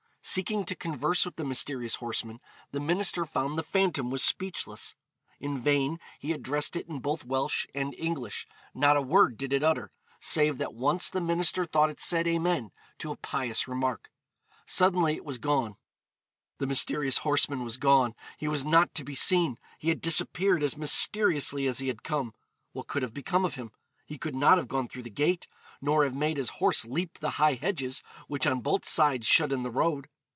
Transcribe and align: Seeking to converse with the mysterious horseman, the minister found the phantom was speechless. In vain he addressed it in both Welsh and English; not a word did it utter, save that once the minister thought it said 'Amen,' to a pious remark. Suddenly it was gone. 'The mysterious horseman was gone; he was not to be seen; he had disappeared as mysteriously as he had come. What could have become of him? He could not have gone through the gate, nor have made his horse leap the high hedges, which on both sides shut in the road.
Seeking 0.23 0.65
to 0.65 0.75
converse 0.75 1.25
with 1.25 1.35
the 1.37 1.43
mysterious 1.43 1.95
horseman, 1.95 2.41
the 2.69 2.79
minister 2.79 3.25
found 3.25 3.57
the 3.57 3.63
phantom 3.63 4.11
was 4.11 4.23
speechless. 4.23 4.93
In 5.39 5.59
vain 5.59 5.99
he 6.19 6.31
addressed 6.31 6.75
it 6.75 6.87
in 6.87 6.99
both 6.99 7.25
Welsh 7.25 7.65
and 7.73 7.95
English; 7.95 8.47
not 8.75 8.95
a 8.95 9.01
word 9.01 9.35
did 9.35 9.51
it 9.51 9.63
utter, 9.63 9.91
save 10.19 10.59
that 10.59 10.75
once 10.75 11.09
the 11.09 11.19
minister 11.19 11.65
thought 11.65 11.89
it 11.89 11.99
said 11.99 12.27
'Amen,' 12.27 12.71
to 12.99 13.11
a 13.11 13.17
pious 13.17 13.67
remark. 13.67 14.11
Suddenly 14.67 15.15
it 15.15 15.25
was 15.25 15.39
gone. 15.39 15.75
'The 16.59 16.67
mysterious 16.67 17.17
horseman 17.19 17.63
was 17.63 17.77
gone; 17.77 18.13
he 18.37 18.47
was 18.47 18.63
not 18.63 18.93
to 18.93 19.03
be 19.03 19.15
seen; 19.15 19.57
he 19.79 19.89
had 19.89 19.99
disappeared 20.01 20.61
as 20.61 20.77
mysteriously 20.77 21.65
as 21.67 21.79
he 21.79 21.87
had 21.87 22.03
come. 22.03 22.35
What 22.73 22.87
could 22.87 23.01
have 23.01 23.13
become 23.13 23.43
of 23.43 23.55
him? 23.55 23.71
He 24.05 24.17
could 24.19 24.35
not 24.35 24.57
have 24.59 24.67
gone 24.67 24.87
through 24.87 25.03
the 25.03 25.09
gate, 25.09 25.47
nor 25.81 26.03
have 26.03 26.15
made 26.15 26.37
his 26.37 26.51
horse 26.61 26.85
leap 26.85 27.19
the 27.19 27.31
high 27.31 27.55
hedges, 27.55 28.03
which 28.27 28.45
on 28.47 28.61
both 28.61 28.85
sides 28.85 29.25
shut 29.27 29.51
in 29.51 29.63
the 29.63 29.71
road. 29.71 30.07